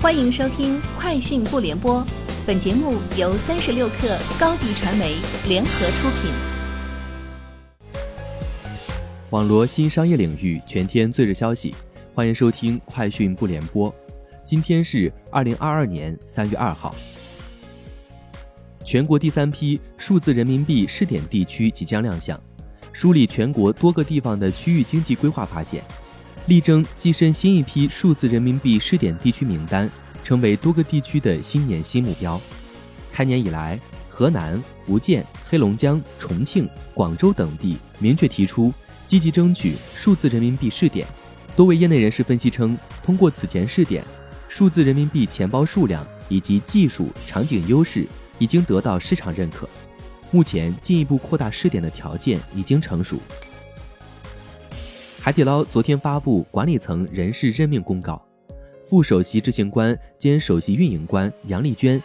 [0.00, 2.00] 欢迎收听《快讯不联播》，
[2.46, 5.16] 本节目由三十六克高低传媒
[5.48, 6.30] 联合出品。
[9.30, 11.74] 网罗新商业领域全天最热消息，
[12.14, 13.90] 欢迎收听《快讯不联播》。
[14.44, 16.94] 今天是二零二二年三月二号。
[18.84, 22.40] 全国第三批数字人民币试点地区即将亮相，
[22.92, 25.82] 梳理全国多个地方的区域经济规划发现。
[26.48, 29.88] 力争跻身新一批数字人民币试点地区名单，
[30.24, 32.40] 成为多个地区的新年新目标。
[33.12, 38.72] 开年以来，河南、福建、黑龙江、重庆、广州等地明确提出
[39.06, 41.06] 积极争取数字人民币试点。
[41.54, 44.02] 多位业内人士分析称，通过此前试点，
[44.48, 48.06] 数字人民币钱包数量以及技术场景优势
[48.38, 49.68] 已经得到市场认可。
[50.30, 53.18] 目前，进一步扩大试点的条件已经成熟。
[55.28, 58.18] 海底捞昨天发布管理层人事任命公告，
[58.82, 62.02] 副首席执行官兼首席运营官杨丽娟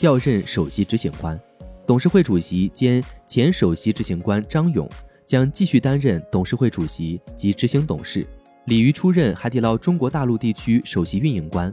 [0.00, 1.38] 调任首席执行官，
[1.86, 4.88] 董事会主席兼前首席执行官张勇
[5.26, 8.26] 将继续担任董事会主席及执行董事，
[8.64, 11.70] 李瑜出任海底捞中国大陆地区首席运营官，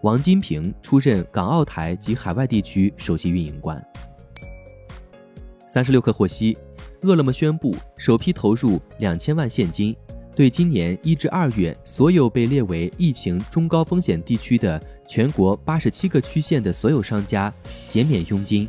[0.00, 3.80] 王金平出任港澳台及海外地区首席运营官。
[5.68, 6.58] 三十六氪获悉，
[7.02, 9.94] 饿了么宣布首批投入两千万现金。
[10.34, 17.52] 对今年一至二月所有被列为疫情中高风险地区的全国八十七个区县的所有商家
[17.86, 18.66] 减免佣金，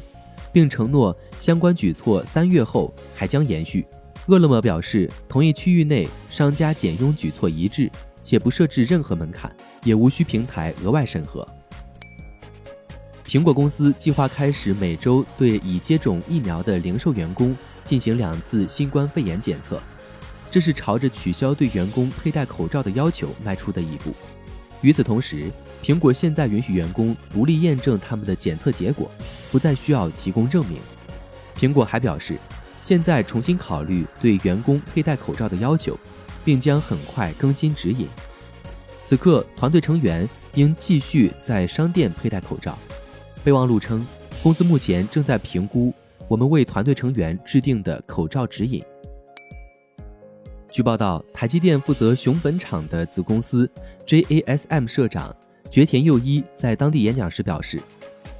[0.51, 3.85] 并承诺相关举措三月后还将延续。
[4.27, 7.89] 饿了么表示，同一区域内商家减佣举措一致，
[8.21, 9.49] 且不设置任何门槛，
[9.85, 11.47] 也无需平台额外审核。
[13.25, 17.55] 苹果公司计划开始每周对已接种疫苗的零售员工
[17.85, 19.81] 进行两次新冠肺炎检测。
[20.53, 24.13] 这是朝着取消对员工佩戴口罩的要求迈出的一步。
[24.81, 25.51] 与此同时，
[25.81, 29.09] 苹果现在允许员工独立验证他们的检测结果，
[29.51, 30.77] 不再需要提供证明。
[31.57, 32.37] 苹果还表示，
[32.83, 35.97] 现在重新考虑对员工佩戴口罩的要求，
[36.45, 38.07] 并将很快更新指引。
[39.03, 42.77] 此刻，团队成员应继续在商店佩戴口罩。
[43.43, 44.05] 备忘录称，
[44.43, 45.91] 公司目前正在评估
[46.27, 48.83] 我们为团队成员制定的口罩指引。
[50.73, 53.69] 据报道，台积电负责熊本厂的子公司
[54.07, 55.31] JASM 社长
[55.69, 57.79] 绝田佑一在当地演讲时表示，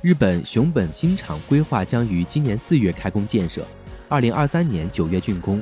[0.02, 3.64] 日本熊本新厂规划将于今年四月开工建设，
[4.10, 5.62] 二零二三年九月竣工，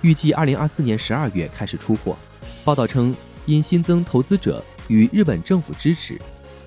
[0.00, 2.16] 预计二零二四年十二月开始出货。
[2.64, 6.18] 报道称，因新增投资者与日本政府支持，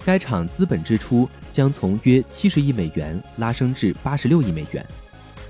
[0.06, 4.86] 该厂资本支出将从约七十亿美元拉升至八十六亿美元。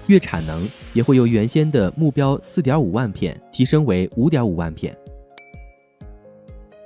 [0.09, 4.97] 月产能也会由原先的目标四点五万片提升为五点五万片。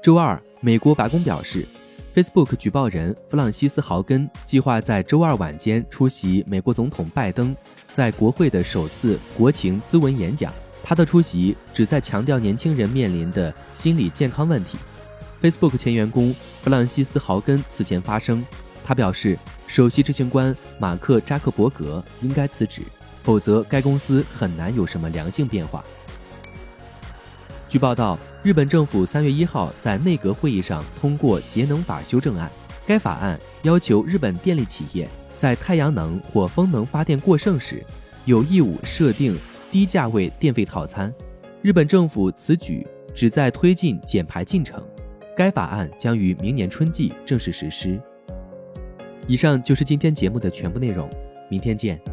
[0.04, 1.66] 周二，美国白宫表示
[2.14, 7.56] ，Facebook 举报人弗朗西斯·豪根计划在周二晚间出席美国总统拜登
[7.94, 10.54] 在国会的首次国情咨文演讲。
[10.84, 14.78] 他的出席旨在强调年轻人面临的心理健康问题。
[15.42, 18.46] Facebook 前员工弗朗西斯·豪根此前发声，
[18.84, 22.82] 他表示，首席执行官马克·扎克伯格应该辞职。
[23.24, 25.84] 否则，该公司很难有什么良性变化。
[27.68, 32.52] 据报道，日本政府三月一号在内阁会议上通过节能法修正案。
[32.86, 37.84] 该法案要求日本电力企业在太阳能或风能发电过剩时，
[38.26, 39.36] 有义务设定
[39.72, 41.12] 低价位电费套餐。
[41.62, 42.86] 日本政府此举
[43.16, 44.84] 旨在推进减排进程。
[45.36, 48.00] 该法案将于明年春季正式实施。
[49.28, 51.10] 以上就是今天节目的全部内容，
[51.50, 52.13] 明天见。